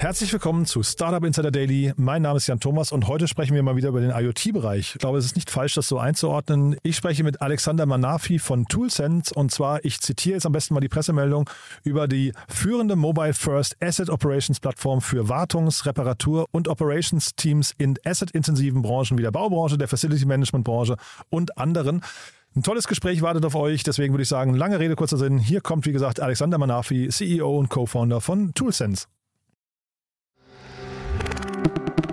[0.00, 1.92] Herzlich willkommen zu Startup Insider Daily.
[1.94, 4.92] Mein Name ist Jan Thomas und heute sprechen wir mal wieder über den IoT-Bereich.
[4.94, 6.78] Ich glaube, es ist nicht falsch, das so einzuordnen.
[6.82, 10.80] Ich spreche mit Alexander Manafi von ToolSense und zwar, ich zitiere jetzt am besten mal
[10.80, 11.50] die Pressemeldung
[11.84, 18.80] über die führende Mobile First Asset Operations Plattform für Wartungs-, Reparatur- und Operations-Teams in asset-intensiven
[18.80, 20.96] Branchen wie der Baubranche, der Facility Management Branche
[21.28, 22.02] und anderen.
[22.56, 25.36] Ein tolles Gespräch wartet auf euch, deswegen würde ich sagen, lange Rede, kurzer Sinn.
[25.36, 29.04] Hier kommt, wie gesagt, Alexander Manafi, CEO und Co-Founder von ToolSense.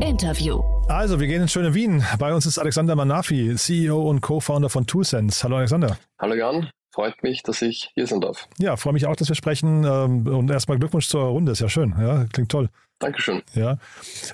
[0.00, 0.62] Interview.
[0.88, 2.04] Also, wir gehen ins schöne Wien.
[2.18, 5.42] Bei uns ist Alexander Manafi, CEO und Co-Founder von ToolSense.
[5.42, 5.98] Hallo Alexander.
[6.18, 8.48] Hallo Jan, freut mich, dass ich hier sein darf.
[8.58, 9.84] Ja, freue mich auch, dass wir sprechen.
[9.84, 11.94] Ähm, Und erstmal Glückwunsch zur Runde, ist ja schön.
[12.00, 12.68] Ja, klingt toll.
[13.00, 13.42] Dankeschön.
[13.54, 13.78] Ja.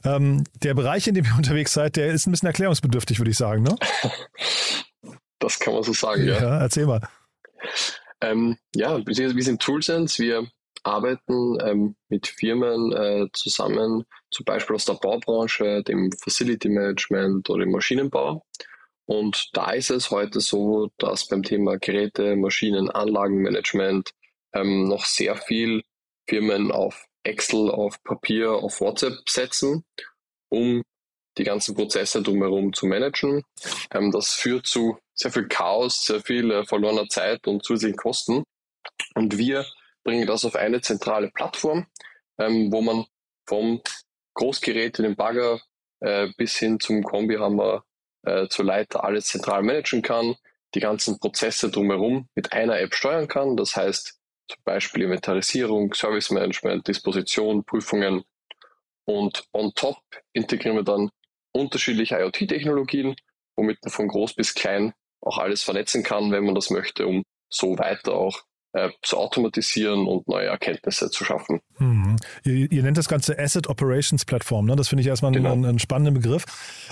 [0.04, 3.36] Ähm, der Bereich, in dem ihr unterwegs seid, der ist ein bisschen erklärungsbedürftig, würde ich
[3.36, 3.62] sagen.
[3.62, 3.76] Ne?
[5.40, 6.40] Das kann man so sagen, ja.
[6.40, 7.02] Ja, erzähl mal.
[8.22, 10.22] Ähm, ja, wir wir sind Toolsense.
[10.22, 10.46] Wir
[10.84, 17.64] arbeiten ähm, mit Firmen äh, zusammen, zum Beispiel aus der Baubranche, dem Facility Management oder
[17.64, 18.44] dem Maschinenbau.
[19.06, 24.12] Und da ist es heute so, dass beim Thema Geräte, Maschinen, Anlagenmanagement
[24.54, 25.82] ähm, noch sehr viel
[26.28, 29.84] Firmen auf Excel, auf Papier, auf WhatsApp setzen,
[30.48, 30.82] um
[31.36, 33.42] die ganzen Prozesse drumherum zu managen.
[33.90, 38.44] Ähm, das führt zu sehr viel Chaos, sehr viel äh, verlorener Zeit und zusätzlichen Kosten.
[39.14, 39.66] Und wir
[40.04, 41.86] bringen das auf eine zentrale Plattform,
[42.38, 43.06] ähm, wo man
[43.46, 43.80] vom
[44.34, 45.60] Großgerät in den Bagger
[46.00, 47.84] äh, bis hin zum Kombihammer
[48.22, 50.36] äh, zur Leiter alles zentral managen kann,
[50.74, 53.56] die ganzen Prozesse drumherum mit einer App steuern kann.
[53.56, 58.24] Das heißt zum Beispiel Inventarisierung, Service Management, Disposition, Prüfungen.
[59.06, 59.98] Und on top
[60.32, 61.10] integrieren wir dann
[61.52, 63.14] unterschiedliche IoT-Technologien,
[63.56, 67.24] womit man von groß bis klein auch alles vernetzen kann, wenn man das möchte, um
[67.48, 68.42] so weiter auch
[68.74, 71.60] äh, zu automatisieren und neue Erkenntnisse zu schaffen.
[71.78, 72.16] Mhm.
[72.44, 74.66] Ihr, ihr nennt das Ganze Asset Operations Plattform.
[74.66, 74.76] Ne?
[74.76, 75.52] Das finde ich erstmal Genau.
[75.52, 76.44] einen, einen spannenden Begriff.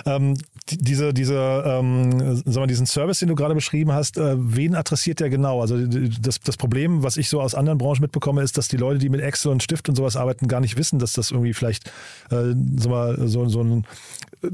[0.05, 0.37] Ähm,
[0.69, 4.75] die, diese, diese, ähm, sag mal, diesen Service, den du gerade beschrieben hast, äh, wen
[4.75, 5.61] adressiert der genau?
[5.61, 8.77] Also die- das, das Problem, was ich so aus anderen Branchen mitbekomme, ist, dass die
[8.77, 11.53] Leute, die mit Excel und Stift und sowas arbeiten, gar nicht wissen, dass das irgendwie
[11.53, 11.87] vielleicht
[12.31, 13.85] äh, sag mal, so, so ein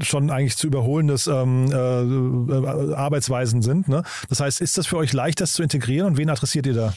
[0.02, 3.88] schon eigentlich zu überholendes ähm, äh, Arbeitsweisen sind.
[3.88, 4.02] Ne?
[4.28, 6.94] Das heißt, ist das für euch leicht, das zu integrieren und wen adressiert ihr da?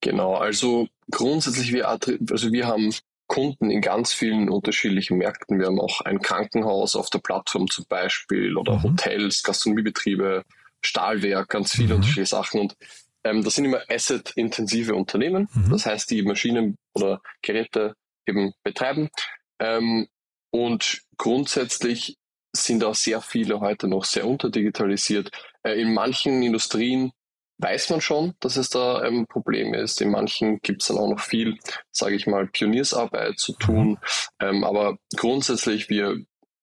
[0.00, 2.94] Genau, also grundsätzlich, wir, also wir haben
[3.26, 5.58] Kunden in ganz vielen unterschiedlichen Märkten.
[5.58, 8.82] Wir haben auch ein Krankenhaus auf der Plattform zum Beispiel oder Mhm.
[8.84, 10.44] Hotels, Gastronomiebetriebe,
[10.82, 11.94] Stahlwerk, ganz viele Mhm.
[11.96, 12.60] unterschiedliche Sachen.
[12.60, 12.76] Und
[13.24, 15.70] ähm, das sind immer asset-intensive Unternehmen, Mhm.
[15.70, 17.94] das heißt, die Maschinen oder Geräte
[18.26, 19.10] eben betreiben.
[19.58, 20.06] Ähm,
[20.50, 22.16] und grundsätzlich
[22.54, 25.30] sind auch sehr viele heute noch sehr unterdigitalisiert.
[25.64, 27.12] Äh, in manchen Industrien
[27.58, 30.00] weiß man schon, dass es da ein Problem ist.
[30.00, 31.58] In manchen gibt es dann auch noch viel,
[31.90, 33.98] sage ich mal, Pioniersarbeit zu tun.
[34.40, 36.16] Ähm, aber grundsätzlich, wir,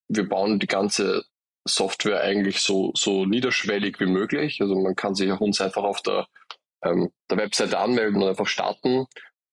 [0.07, 1.25] wir bauen die ganze
[1.67, 4.61] Software eigentlich so, so niederschwellig wie möglich.
[4.61, 6.27] Also man kann sich auch uns einfach auf der,
[6.83, 9.05] ähm, der Webseite anmelden und einfach starten,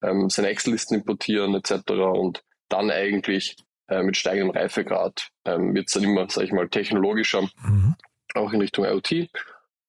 [0.03, 1.91] ähm, seine Excel-Listen importieren etc.
[1.91, 3.57] Und dann eigentlich
[3.89, 7.97] äh, mit steigendem Reifegrad ähm, wird es dann immer, sage ich mal, technologischer Mhm.
[8.35, 9.29] auch in Richtung IoT.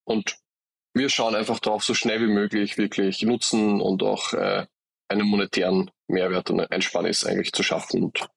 [0.06, 0.38] Und
[0.94, 4.66] wir schauen einfach darauf, so schnell wie möglich wirklich nutzen und auch äh,
[5.07, 8.04] einen monetären Mehrwert und Einsparnis eigentlich zu schaffen.
[8.04, 8.28] Und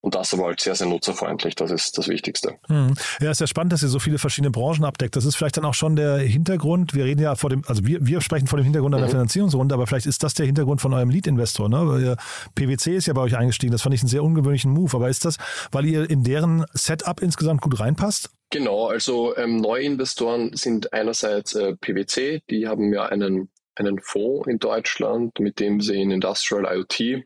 [0.00, 1.56] und das aber halt sehr, sehr nutzerfreundlich.
[1.56, 2.54] Das ist das Wichtigste.
[2.68, 2.94] Hm.
[3.20, 5.16] Ja, ist ja spannend, dass ihr so viele verschiedene Branchen abdeckt.
[5.16, 6.94] Das ist vielleicht dann auch schon der Hintergrund.
[6.94, 9.10] Wir reden ja vor dem, also wir, wir sprechen vor dem Hintergrund einer mhm.
[9.10, 11.68] Finanzierungsrunde, aber vielleicht ist das der Hintergrund von eurem Lead-Investor.
[11.68, 12.16] Ne?
[12.54, 13.72] PwC ist ja bei euch eingestiegen.
[13.72, 14.96] Das fand ich einen sehr ungewöhnlichen Move.
[14.96, 15.36] Aber ist das,
[15.72, 18.30] weil ihr in deren Setup insgesamt gut reinpasst?
[18.50, 24.58] Genau, also ähm, Neuinvestoren sind einerseits äh, PwC, die haben ja einen, einen Fonds in
[24.58, 27.24] Deutschland, mit dem sie in Industrial IoT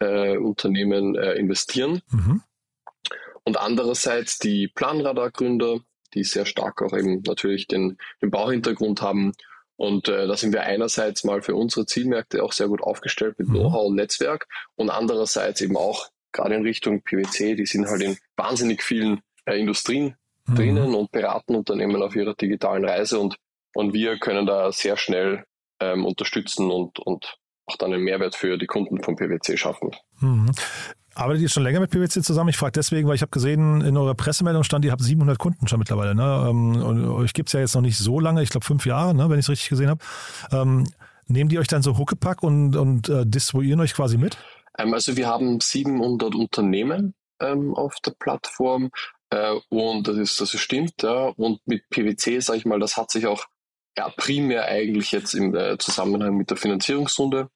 [0.00, 2.02] äh, Unternehmen äh, investieren.
[2.10, 2.42] Mhm.
[3.44, 5.80] Und andererseits die Planradar-Gründer,
[6.12, 9.32] die sehr stark auch eben natürlich den, den Bauhintergrund haben.
[9.76, 13.48] Und äh, da sind wir einerseits mal für unsere Zielmärkte auch sehr gut aufgestellt mit
[13.48, 13.54] mhm.
[13.54, 18.18] Know-how und Netzwerk und andererseits eben auch gerade in Richtung PwC, die sind halt in
[18.36, 20.14] wahnsinnig vielen äh, Industrien
[20.48, 20.54] mhm.
[20.54, 23.36] drinnen und beraten Unternehmen auf ihrer digitalen Reise und,
[23.74, 25.44] und wir können da sehr schnell
[25.80, 27.36] ähm, unterstützen und, und
[27.66, 29.90] auch dann einen Mehrwert für die Kunden von PwC schaffen.
[30.20, 30.50] Mhm.
[31.14, 32.50] Arbeitet ihr schon länger mit PwC zusammen?
[32.50, 35.66] Ich frage deswegen, weil ich habe gesehen, in eurer Pressemeldung stand, ihr habt 700 Kunden
[35.66, 36.14] schon mittlerweile.
[36.14, 36.46] Ne?
[36.48, 39.14] Ähm, und euch gibt es ja jetzt noch nicht so lange, ich glaube fünf Jahre,
[39.14, 39.28] ne?
[39.28, 40.00] wenn ich es richtig gesehen habe.
[40.52, 40.86] Ähm,
[41.26, 44.38] nehmen die euch dann so Huckepack und, und äh, distribuieren euch quasi mit?
[44.78, 48.90] Ähm, also wir haben 700 Unternehmen ähm, auf der Plattform
[49.30, 51.02] äh, und das ist, das stimmt.
[51.02, 51.32] Ja.
[51.36, 53.46] Und mit PwC, sage ich mal, das hat sich auch
[53.96, 57.50] ja, primär eigentlich jetzt im äh, Zusammenhang mit der Finanzierungsrunde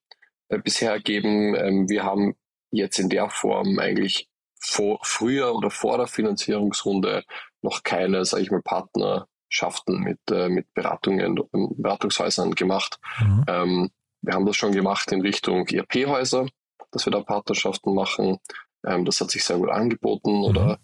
[0.49, 1.55] äh, bisher ergeben.
[1.55, 2.35] Ähm, wir haben
[2.71, 4.29] jetzt in der Form eigentlich
[4.59, 7.25] vor, früher oder vor der Finanzierungsrunde
[7.63, 12.99] noch keine, sage ich mal, Partnerschaften mit, äh, mit Beratungen, ähm, Beratungshäusern gemacht.
[13.21, 13.45] Mhm.
[13.49, 13.91] Ähm,
[14.23, 16.47] wir haben das schon gemacht in Richtung ERP-Häuser,
[16.91, 18.39] dass wir da Partnerschaften machen.
[18.87, 20.39] Ähm, das hat sich sehr gut angeboten.
[20.39, 20.45] Mhm.
[20.45, 20.79] Oder,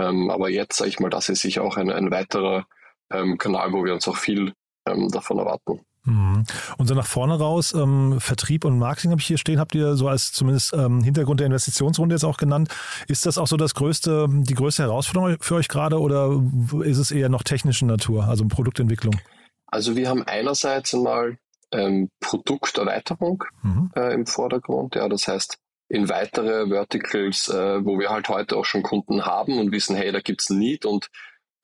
[0.00, 2.66] ähm, aber jetzt, sage ich mal, das ist sicher auch ein, ein weiterer
[3.10, 4.54] ähm, Kanal, wo wir uns auch viel
[4.86, 5.80] ähm, davon erwarten.
[6.04, 6.44] Mhm.
[6.78, 9.96] Und so nach vorne raus, ähm, Vertrieb und Marketing habe ich hier stehen, habt ihr
[9.96, 12.70] so als zumindest ähm, Hintergrund der Investitionsrunde jetzt auch genannt.
[13.06, 16.42] Ist das auch so das größte, die größte Herausforderung für euch gerade oder
[16.82, 19.20] ist es eher noch technische Natur, also Produktentwicklung?
[19.66, 21.36] Also wir haben einerseits einmal
[21.72, 23.90] ähm, Produkterweiterung mhm.
[23.94, 25.58] äh, im Vordergrund, ja, das heißt
[25.90, 30.12] in weitere Verticals, äh, wo wir halt heute auch schon Kunden haben und wissen, hey,
[30.12, 31.08] da gibt es ein Need und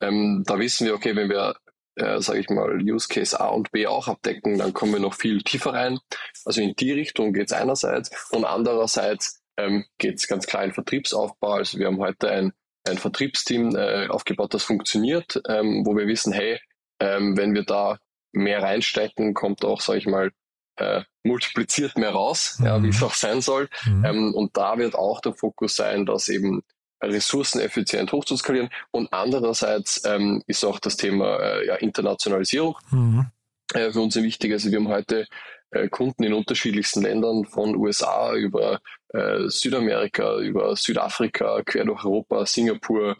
[0.01, 1.55] ähm, da wissen wir, okay, wenn wir
[1.95, 5.15] äh, sage ich mal, Use Case A und B auch abdecken, dann kommen wir noch
[5.15, 5.97] viel tiefer rein.
[6.45, 10.73] Also in die Richtung geht es einerseits und andererseits ähm, geht es ganz klar in
[10.73, 11.53] Vertriebsaufbau.
[11.53, 12.53] Also wir haben heute ein,
[12.87, 16.59] ein Vertriebsteam äh, aufgebaut, das funktioniert, ähm, wo wir wissen, hey,
[16.99, 17.97] ähm, wenn wir da
[18.31, 20.31] mehr reinstecken, kommt auch, sage ich mal,
[20.77, 22.65] äh, multipliziert mehr raus, mhm.
[22.65, 23.69] ja, wie es auch sein soll.
[23.85, 24.05] Mhm.
[24.05, 26.63] Ähm, und da wird auch der Fokus sein, dass eben
[27.01, 28.69] ressourceneffizient hochzuskalieren.
[28.91, 33.27] Und andererseits ähm, ist auch das Thema äh, ja, Internationalisierung mhm.
[33.73, 34.51] äh, für uns wichtig.
[34.51, 35.27] Also wir haben heute
[35.71, 38.79] äh, Kunden in unterschiedlichsten Ländern, von USA über
[39.09, 43.17] äh, Südamerika, über Südafrika, quer durch Europa, Singapur,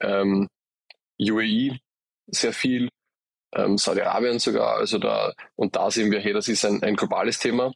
[0.00, 0.48] ähm,
[1.20, 1.78] UAE,
[2.28, 2.88] sehr viel,
[3.54, 4.76] ähm, Saudi-Arabien sogar.
[4.76, 7.72] Also da, und da sehen wir, hey, das ist ein, ein globales Thema,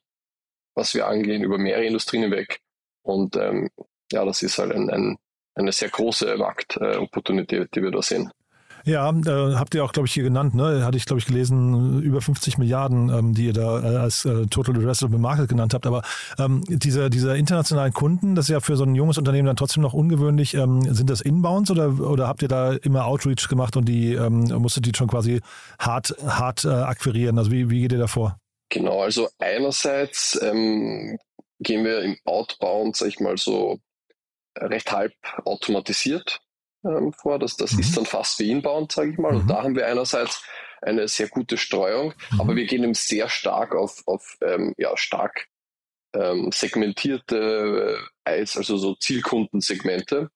[0.75, 2.61] was wir angehen, über mehrere Industrien hinweg.
[3.03, 3.71] Und ähm,
[4.13, 5.19] ja, das ist halt ein, ein
[5.55, 8.31] eine sehr große Marktopportunität, die wir da sehen.
[8.87, 10.85] Ja, äh, habt ihr auch, glaube ich, hier genannt, ne?
[10.85, 14.47] Hatte ich, glaube ich, gelesen, über 50 Milliarden, ähm, die ihr da äh, als äh,
[14.47, 15.87] Total Addressable Market genannt habt.
[15.87, 16.03] Aber
[16.39, 19.83] ähm, diese, diese internationalen Kunden, das ist ja für so ein junges Unternehmen dann trotzdem
[19.83, 20.53] noch ungewöhnlich.
[20.53, 24.45] Ähm, sind das Inbounds oder, oder habt ihr da immer Outreach gemacht und die ähm,
[24.59, 25.41] musstet die schon quasi
[25.79, 27.39] hart, hart äh, akquirieren?
[27.39, 28.37] Also wie, wie geht ihr da vor?
[28.69, 31.17] Genau, also einerseits ähm,
[31.59, 33.79] gehen wir im Outbound, sag ich mal so,
[34.59, 35.15] recht halb
[35.45, 36.44] automatisiert
[36.85, 37.39] ähm, vor.
[37.39, 37.81] Das, das mhm.
[37.81, 39.33] ist dann fast wie inbound, sage ich mal.
[39.33, 39.41] Mhm.
[39.41, 40.43] Und da haben wir einerseits
[40.83, 42.41] eine sehr gute Streuung, mhm.
[42.41, 45.47] aber wir gehen eben sehr stark auf, auf ähm, ja, stark
[46.15, 50.31] ähm, segmentierte äh, also so Zielkundensegmente.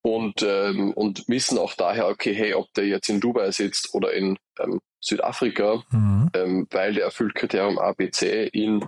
[0.00, 4.12] Und, ähm, und wissen auch daher, okay, hey, ob der jetzt in Dubai sitzt oder
[4.12, 6.30] in ähm, Südafrika, mhm.
[6.34, 8.86] ähm, weil der erfüllt Kriterium ABC in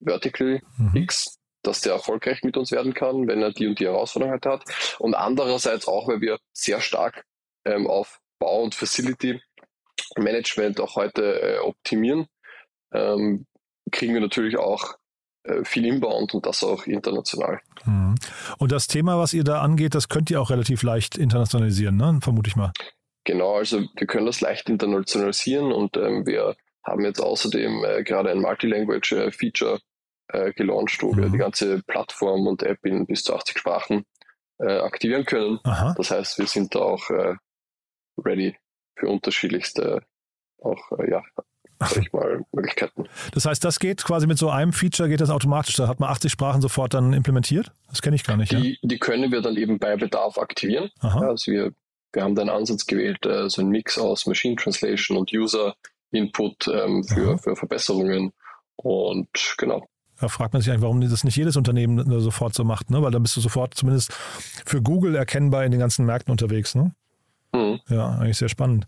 [0.00, 0.96] Vertical mhm.
[0.96, 4.46] X, dass der erfolgreich mit uns werden kann, wenn er die und die Herausforderung halt
[4.46, 4.64] hat.
[4.98, 7.24] Und andererseits auch, weil wir sehr stark
[7.64, 9.40] ähm, auf Bau- und Facility
[10.16, 12.26] Management auch heute äh, optimieren,
[12.92, 13.46] ähm,
[13.90, 14.94] kriegen wir natürlich auch
[15.44, 17.60] äh, viel Inbound und das auch international.
[17.84, 18.14] Mhm.
[18.58, 22.18] Und das Thema, was ihr da angeht, das könnt ihr auch relativ leicht internationalisieren, ne?
[22.22, 22.72] vermute ich mal.
[23.24, 28.30] Genau, also wir können das leicht internationalisieren und ähm, wir haben jetzt außerdem äh, gerade
[28.30, 29.80] ein Multilanguage-Feature
[30.32, 31.16] äh, gelauncht, wo mhm.
[31.16, 34.04] wir die ganze Plattform und App in bis zu 80 Sprachen
[34.58, 35.58] äh, aktivieren können.
[35.64, 35.94] Aha.
[35.96, 37.34] Das heißt, wir sind da auch äh,
[38.24, 38.56] ready
[38.96, 40.02] für unterschiedlichste
[40.62, 41.22] auch äh, ja,
[41.80, 43.04] sag ich mal, Möglichkeiten.
[43.32, 45.76] Das heißt, das geht quasi mit so einem Feature, geht das automatisch.
[45.76, 47.72] Da hat man 80 Sprachen sofort dann implementiert?
[47.88, 48.52] Das kenne ich gar nicht.
[48.52, 48.76] Die, ja?
[48.82, 50.90] die können wir dann eben bei Bedarf aktivieren.
[51.00, 51.28] Aha.
[51.28, 51.72] Also wir,
[52.12, 55.74] wir haben da einen Ansatz gewählt, äh, so ein Mix aus Machine Translation und User
[56.12, 58.32] Input ähm, für, für Verbesserungen.
[58.76, 59.88] Und genau,
[60.20, 63.02] da fragt man sich eigentlich, warum das nicht jedes Unternehmen sofort so macht, ne?
[63.02, 64.12] Weil dann bist du sofort zumindest
[64.66, 66.92] für Google erkennbar in den ganzen Märkten unterwegs, ne?
[67.52, 67.80] Mhm.
[67.88, 68.86] Ja, eigentlich sehr spannend.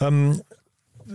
[0.00, 0.40] Ähm,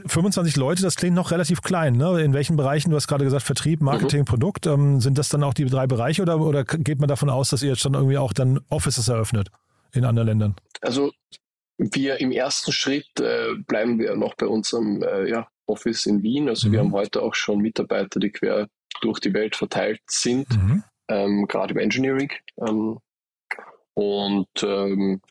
[0.07, 1.95] 25 Leute, das klingt noch relativ klein.
[1.95, 2.21] Ne?
[2.21, 4.25] In welchen Bereichen, du hast gerade gesagt, Vertrieb, Marketing, mhm.
[4.25, 7.49] Produkt, ähm, sind das dann auch die drei Bereiche oder, oder geht man davon aus,
[7.49, 9.49] dass ihr jetzt schon irgendwie auch dann Offices eröffnet
[9.93, 10.55] in anderen Ländern?
[10.81, 11.11] Also
[11.77, 16.49] wir im ersten Schritt äh, bleiben wir noch bei unserem äh, ja, Office in Wien.
[16.49, 16.71] Also mhm.
[16.73, 18.67] wir haben heute auch schon Mitarbeiter, die quer
[19.01, 20.83] durch die Welt verteilt sind, mhm.
[21.07, 22.31] ähm, gerade im Engineering.
[22.59, 22.99] Ähm,
[23.93, 25.21] und ähm,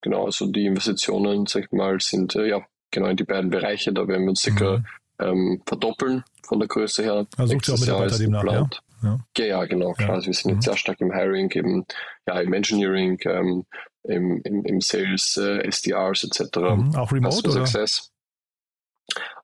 [0.00, 2.60] genau, also die Investitionen, sag ich mal, sind äh, ja
[2.90, 3.92] genau in die beiden Bereiche.
[3.92, 4.84] Da werden wir uns sicher mhm.
[5.18, 7.26] ähm, verdoppeln von der Größe her.
[7.36, 8.68] Also sucht ihr auch Mitarbeiter demnach, ja?
[9.02, 9.18] Ja.
[9.38, 9.92] ja, ja, genau.
[9.92, 10.10] Klar.
[10.10, 10.56] Also wir sind mhm.
[10.56, 11.86] jetzt sehr stark im Hiring, eben,
[12.26, 13.64] ja, im Engineering, ähm,
[14.02, 16.56] im, im, im Sales, äh, SDRs etc.
[16.56, 16.94] Mhm.
[16.96, 17.66] Auch Remote oder?
[17.66, 18.10] Success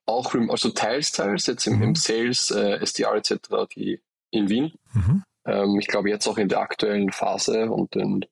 [0.06, 1.82] auch also teils, teils, jetzt im, mhm.
[1.82, 3.38] im Sales, äh, SDR etc.,
[3.75, 4.72] die in Wien.
[4.94, 5.25] Mhm.
[5.46, 8.25] Ähm, ich glaube jetzt auch in der aktuellen Phase und in,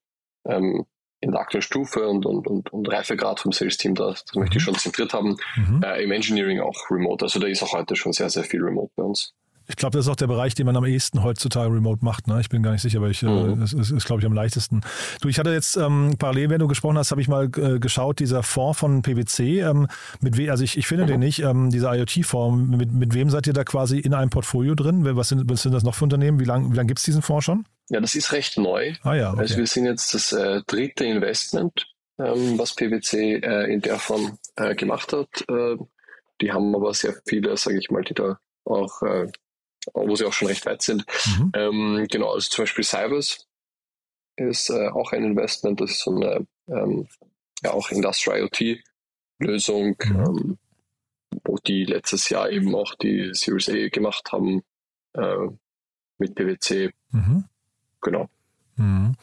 [0.47, 0.87] ähm,
[1.21, 4.63] in der aktuellen Stufe und, und, und, und Reifegrad vom Sales-Team, da, das möchte ich
[4.63, 4.67] mhm.
[4.67, 5.37] schon zentriert haben.
[5.57, 5.83] Mhm.
[5.83, 7.25] Äh, Im Engineering auch remote.
[7.25, 9.35] Also da ist auch heute schon sehr, sehr viel remote bei uns.
[9.67, 12.27] Ich glaube, das ist auch der Bereich, den man am ehesten heutzutage remote macht.
[12.27, 12.39] Ne?
[12.41, 13.61] Ich bin gar nicht sicher, aber ich, äh, mhm.
[13.61, 14.83] das ist, ist glaube ich, am leichtesten.
[15.21, 18.21] Du, ich hatte jetzt ähm, parallel, wenn du gesprochen hast, habe ich mal äh, geschaut,
[18.21, 19.87] dieser Fonds von PwC, ähm,
[20.21, 21.09] mit we also ich, ich finde mhm.
[21.09, 24.75] den nicht, ähm, dieser IoT-Fonds, mit, mit wem seid ihr da quasi in einem Portfolio
[24.75, 25.05] drin?
[25.17, 26.41] Was sind, was sind das noch für Unternehmen?
[26.41, 27.65] Wie lange wie lang gibt es diesen Fonds schon?
[27.89, 28.95] Ja, das ist recht neu.
[29.03, 29.41] Ah, ja, okay.
[29.41, 31.87] Also wir sind jetzt das äh, dritte Investment,
[32.19, 35.29] ähm, was PwC äh, in der Form äh, gemacht hat.
[35.49, 35.77] Äh,
[36.41, 39.29] die haben aber sehr viele, sage ich mal, die da auch äh,
[39.93, 41.05] wo sie auch schon recht weit sind.
[41.39, 41.53] Mhm.
[41.55, 43.47] Ähm, genau, also zum Beispiel Cybers
[44.37, 47.07] ist äh, auch ein Investment, das ist so eine ähm,
[47.63, 50.17] ja auch Industrial IoT-Lösung, mhm.
[50.17, 50.59] ähm,
[51.45, 54.63] wo die letztes Jahr eben auch die Series A gemacht haben
[55.15, 55.49] äh,
[56.19, 56.93] mit PwC.
[57.11, 57.45] Mhm.
[58.01, 58.29] Genau.
[58.77, 59.15] Mhm.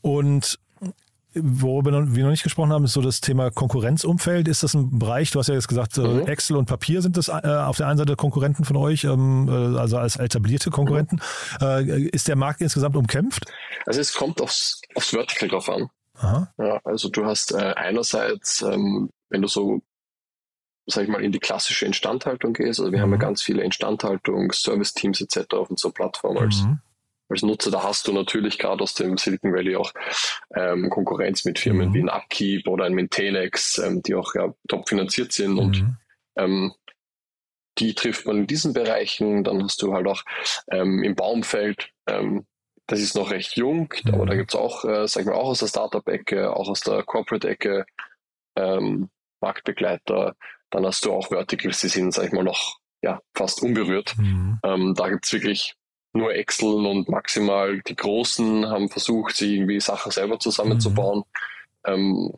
[0.00, 0.58] Und
[1.34, 4.46] Worüber wir noch nicht gesprochen haben, ist so das Thema Konkurrenzumfeld.
[4.48, 6.26] Ist das ein Bereich, du hast ja jetzt gesagt, mhm.
[6.26, 9.78] Excel und Papier sind das äh, auf der einen Seite Konkurrenten von euch, ähm, äh,
[9.78, 11.20] also als etablierte Konkurrenten.
[11.60, 12.08] Mhm.
[12.12, 13.44] Ist der Markt insgesamt umkämpft?
[13.86, 15.90] Also es kommt aufs, aufs Vertical drauf an.
[16.18, 16.52] Aha.
[16.58, 19.80] Ja, also du hast äh, einerseits, ähm, wenn du so,
[20.86, 23.02] sag ich mal, in die klassische Instandhaltung gehst, also wir mhm.
[23.02, 23.22] haben ja mhm.
[23.22, 25.54] ganz viele Instandhaltung, Service-Teams etc.
[25.54, 26.80] auf unserer Plattform als mhm
[27.28, 29.92] als Nutzer, da hast du natürlich gerade aus dem Silicon Valley auch
[30.54, 31.94] ähm, Konkurrenz mit Firmen mhm.
[31.94, 35.58] wie ein Upkeep oder ein Maintainx, ähm, die auch ja, top finanziert sind mhm.
[35.58, 35.96] und
[36.36, 36.72] ähm,
[37.78, 39.44] die trifft man in diesen Bereichen.
[39.44, 40.22] Dann hast du halt auch
[40.70, 42.46] ähm, im Baumfeld, ähm,
[42.86, 44.14] das ist noch recht jung, mhm.
[44.14, 47.02] aber da gibt es auch, äh, sagen wir auch aus der Startup-Ecke, auch aus der
[47.02, 47.86] Corporate-Ecke
[48.56, 49.10] ähm,
[49.40, 50.36] Marktbegleiter.
[50.70, 54.16] Dann hast du auch Verticals, die sind, sag ich mal, noch ja, fast unberührt.
[54.18, 54.58] Mhm.
[54.64, 55.74] Ähm, da gibt's wirklich
[56.14, 61.24] nur Excel und maximal die Großen haben versucht, sich irgendwie Sachen selber zusammenzubauen.
[61.86, 61.92] Mhm.
[61.92, 62.32] Ähm,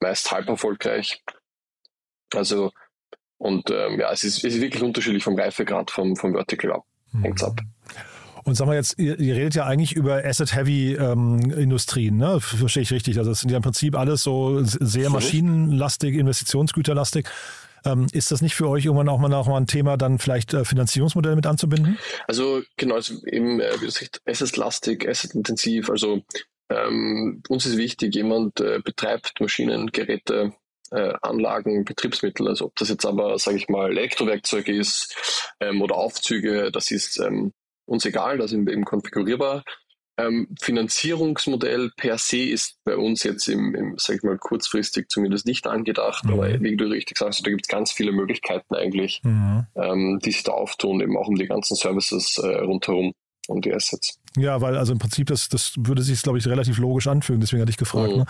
[0.00, 1.22] meist halb erfolgreich.
[2.34, 2.72] Also,
[3.38, 6.84] und ähm, ja, es ist, es ist wirklich unterschiedlich vom Reifegrad vom, vom Vertical ab.
[7.12, 7.22] Mhm.
[7.22, 7.60] Hängt's ab.
[8.44, 12.40] Und sag mal jetzt, ihr, ihr redet ja eigentlich über Asset-Heavy-Industrien, ähm, ne?
[12.40, 13.18] Verstehe ich richtig.
[13.18, 17.28] Also es sind ja im Prinzip alles so sehr maschinenlastig, investitionsgüterlastig.
[17.84, 20.54] Ähm, ist das nicht für euch irgendwann auch mal, auch mal ein Thema, dann vielleicht
[20.54, 21.98] äh, Finanzierungsmodelle mit anzubinden?
[22.28, 23.72] Also genau, also eben, äh,
[24.26, 25.90] asset-lastig, asset-intensiv.
[25.90, 26.22] Also
[26.70, 30.52] ähm, uns ist wichtig, jemand äh, betreibt Maschinen, Geräte,
[30.90, 32.48] äh, Anlagen, Betriebsmittel.
[32.48, 37.18] Also ob das jetzt aber, sage ich mal, Elektrowerkzeug ist ähm, oder Aufzüge, das ist
[37.18, 37.52] ähm,
[37.86, 39.64] uns egal, das sind eben konfigurierbar.
[40.26, 45.46] Ähm, Finanzierungsmodell per se ist bei uns jetzt im, im sag ich mal, kurzfristig zumindest
[45.46, 46.32] nicht angedacht, mhm.
[46.32, 49.66] aber wie du richtig sagst, da gibt es ganz viele Möglichkeiten eigentlich, mhm.
[49.76, 53.12] ähm, die sich da auftun, eben auch um die ganzen Services äh, rundherum
[53.48, 54.18] und die Assets.
[54.36, 57.62] Ja, weil also im Prinzip das, das würde sich, glaube ich, relativ logisch anfühlen, deswegen
[57.62, 58.12] hatte ich gefragt.
[58.12, 58.18] Mhm.
[58.18, 58.26] Ne?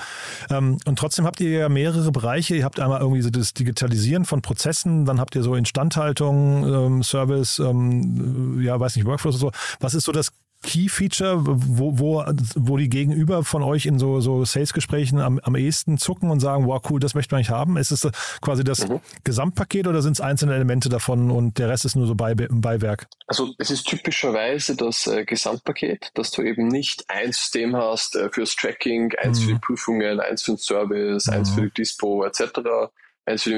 [0.50, 2.56] Ähm, und trotzdem habt ihr ja mehrere Bereiche.
[2.56, 7.02] Ihr habt einmal irgendwie so das Digitalisieren von Prozessen, dann habt ihr so Instandhaltung, ähm,
[7.02, 9.50] Service, ähm, ja, weiß nicht, Workflows und so.
[9.80, 10.32] Was ist so das
[10.62, 12.24] Key-Feature, wo, wo,
[12.54, 16.66] wo die Gegenüber von euch in so, so Sales-Gesprächen am, am ehesten zucken und sagen,
[16.66, 17.76] wow, cool, das möchte man nicht haben?
[17.78, 18.06] Ist es
[18.42, 19.00] quasi das mhm.
[19.24, 23.06] Gesamtpaket oder sind es einzelne Elemente davon und der Rest ist nur so Bei, Beiwerk?
[23.26, 28.28] Also es ist typischerweise das äh, Gesamtpaket, dass du eben nicht ein System hast äh,
[28.30, 29.44] fürs Tracking, eins mhm.
[29.44, 31.32] für die Prüfungen, eins für den Service, mhm.
[31.32, 32.90] eins für die Dispo etc.,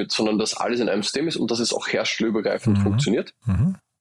[0.08, 2.82] sondern dass alles in einem System ist und dass es auch herstellerübergreifend mhm.
[2.82, 3.32] funktioniert.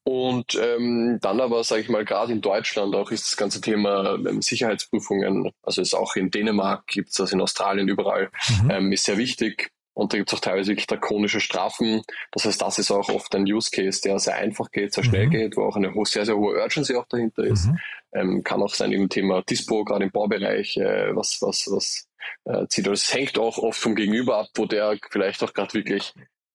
[0.04, 4.16] Und ähm, dann aber, sage ich mal, gerade in Deutschland auch ist das ganze Thema
[4.16, 8.32] ähm, Sicherheitsprüfungen, also ist auch in Dänemark, gibt es das in Australien überall,
[8.64, 8.72] mhm.
[8.72, 9.72] ähm, ist sehr wichtig.
[9.94, 12.02] Und da gibt es auch teilweise wirklich drakonische Strafen.
[12.32, 15.28] Das heißt, das ist auch oft ein Use Case, der sehr einfach geht, sehr schnell
[15.28, 15.32] mhm.
[15.32, 17.68] geht, wo auch eine sehr, sehr hohe Urgency auch dahinter ist.
[17.68, 17.80] Mhm.
[18.14, 22.08] Ähm, kann auch sein im Thema Dispo, gerade im Baubereich, äh, was, was, was
[22.46, 22.88] äh, zieht.
[22.88, 26.14] Also es hängt auch oft vom Gegenüber ab, wo der vielleicht auch gerade wirklich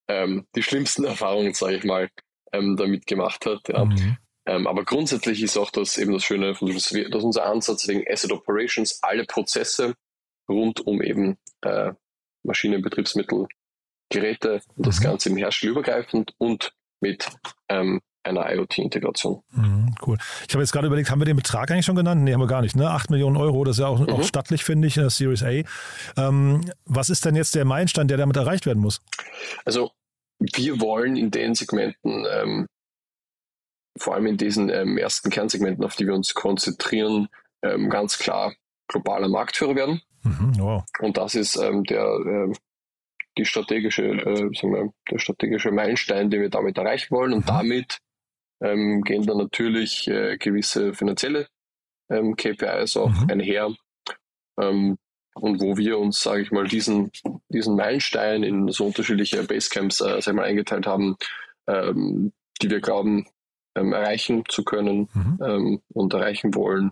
[0.08, 2.08] ähm, die schlimmsten Erfahrungen, sage ich mal,
[2.52, 3.68] ähm, damit gemacht hat.
[3.68, 3.84] Ja.
[3.84, 4.16] Mhm.
[4.46, 8.32] Ähm, aber grundsätzlich ist auch das eben das Schöne, dass, dass unser Ansatz wegen Asset
[8.32, 9.94] Operations alle Prozesse
[10.48, 11.92] rund um eben äh,
[12.44, 13.46] Maschinen, Betriebsmittel,
[14.08, 15.04] Geräte und das mhm.
[15.04, 17.28] Ganze im herstellerübergreifend und mit
[17.68, 19.42] ähm, einer IoT-Integration.
[19.52, 20.18] Mhm, cool.
[20.46, 22.22] Ich habe jetzt gerade überlegt, haben wir den Betrag eigentlich schon genannt?
[22.22, 22.76] Nee, haben wir gar nicht.
[22.76, 22.90] Ne?
[22.90, 24.10] 8 Millionen Euro, das ist ja auch, mhm.
[24.10, 25.62] auch stattlich, finde ich, in der Series A.
[26.16, 29.02] Ähm, was ist denn jetzt der Meilenstein, der damit erreicht werden muss?
[29.64, 29.92] Also
[30.54, 32.66] wir wollen in den Segmenten, ähm,
[33.98, 37.28] vor allem in diesen ähm, ersten Kernsegmenten, auf die wir uns konzentrieren,
[37.62, 38.54] ähm, ganz klar
[38.88, 40.02] globaler Marktführer werden.
[40.22, 40.84] Mhm, wow.
[41.00, 42.52] Und das ist ähm, der, äh,
[43.38, 47.32] die strategische, äh, wir, der strategische Meilenstein, den wir damit erreichen wollen.
[47.32, 47.48] Und mhm.
[47.48, 47.98] damit
[48.62, 51.48] ähm, gehen dann natürlich äh, gewisse finanzielle
[52.10, 53.30] ähm, KPIs auch mhm.
[53.30, 53.74] einher.
[55.40, 57.10] Und wo wir uns, sage ich mal, diesen,
[57.48, 61.16] diesen Meilenstein in so unterschiedliche Basecamps äh, sag mal, eingeteilt haben,
[61.66, 63.26] ähm, die wir glauben,
[63.76, 65.38] ähm, erreichen zu können mhm.
[65.42, 66.90] ähm, und erreichen wollen.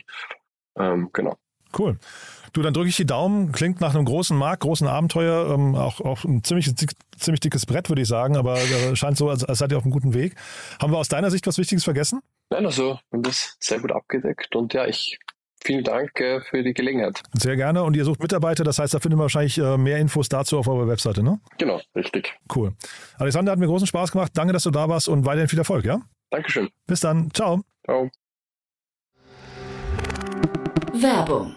[0.79, 1.37] Ähm, genau.
[1.77, 1.99] Cool.
[2.53, 3.51] Du, dann drücke ich die Daumen.
[3.51, 5.53] Klingt nach einem großen Markt, großen Abenteuer.
[5.53, 6.71] Ähm, auch, auch ein ziemlich,
[7.17, 9.85] ziemlich dickes Brett, würde ich sagen, aber äh, scheint so, als, als seid ihr auf
[9.85, 10.37] einem guten Weg.
[10.81, 12.21] Haben wir aus deiner Sicht was Wichtiges vergessen?
[12.51, 15.19] Nein, also, wir haben das sehr gut abgedeckt und ja, ich
[15.65, 17.23] Vielen Dank äh, für die Gelegenheit.
[17.33, 17.83] Sehr gerne.
[17.83, 20.69] Und ihr sucht Mitarbeiter, das heißt, da findet man wahrscheinlich äh, mehr Infos dazu auf
[20.69, 21.41] eurer Webseite, ne?
[21.59, 22.35] Genau, richtig.
[22.55, 22.73] Cool.
[23.19, 24.33] Alexander, hat mir großen Spaß gemacht.
[24.35, 26.01] Danke, dass du da warst und weiterhin viel Erfolg, ja?
[26.31, 26.69] Dankeschön.
[26.87, 27.31] Bis dann.
[27.33, 27.63] Ciao.
[27.85, 28.11] Ciao.
[30.93, 31.57] Werbung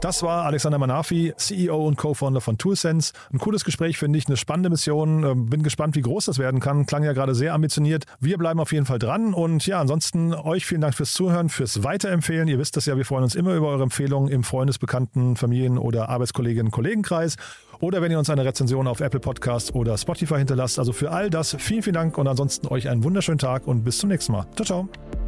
[0.00, 3.12] Das war Alexander Manafi, CEO und Co-Founder von ToolSense.
[3.32, 5.24] Ein cooles Gespräch, finde ich, eine spannende Mission.
[5.24, 6.86] Ähm, bin gespannt, wie groß das werden kann.
[6.86, 8.04] Klang ja gerade sehr ambitioniert.
[8.20, 9.34] Wir bleiben auf jeden Fall dran.
[9.34, 12.46] Und ja, ansonsten euch vielen Dank fürs Zuhören, fürs Weiterempfehlen.
[12.46, 16.08] Ihr wisst das ja, wir freuen uns immer über eure Empfehlungen im Freundesbekannten, Familien- oder
[16.10, 17.34] Arbeitskolleginnen-Kollegenkreis.
[17.80, 20.78] Oder wenn ihr uns eine Rezension auf Apple Podcast oder Spotify hinterlasst.
[20.78, 23.98] Also für all das vielen, vielen Dank und ansonsten euch einen wunderschönen Tag und bis
[23.98, 24.46] zum nächsten Mal.
[24.54, 25.27] Ciao, ciao.